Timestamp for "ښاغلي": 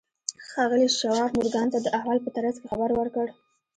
0.49-0.87